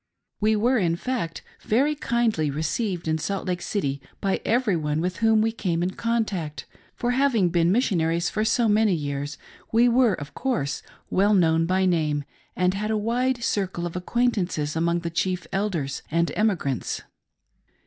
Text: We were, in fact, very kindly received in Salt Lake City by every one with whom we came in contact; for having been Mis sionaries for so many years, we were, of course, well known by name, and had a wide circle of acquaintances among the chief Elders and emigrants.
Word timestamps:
We 0.39 0.55
were, 0.55 0.79
in 0.79 0.95
fact, 0.95 1.43
very 1.61 1.93
kindly 1.93 2.49
received 2.49 3.07
in 3.07 3.19
Salt 3.19 3.45
Lake 3.45 3.61
City 3.61 4.01
by 4.19 4.41
every 4.43 4.75
one 4.75 4.99
with 4.99 5.17
whom 5.17 5.41
we 5.43 5.51
came 5.51 5.83
in 5.83 5.91
contact; 5.91 6.65
for 6.95 7.11
having 7.11 7.49
been 7.49 7.71
Mis 7.71 7.85
sionaries 7.87 8.31
for 8.31 8.43
so 8.43 8.67
many 8.67 8.95
years, 8.95 9.37
we 9.71 9.87
were, 9.87 10.15
of 10.15 10.33
course, 10.33 10.81
well 11.11 11.35
known 11.35 11.67
by 11.67 11.85
name, 11.85 12.23
and 12.55 12.73
had 12.73 12.89
a 12.89 12.97
wide 12.97 13.43
circle 13.43 13.85
of 13.85 13.95
acquaintances 13.95 14.75
among 14.75 15.01
the 15.01 15.11
chief 15.11 15.45
Elders 15.53 16.01
and 16.09 16.31
emigrants. 16.35 17.03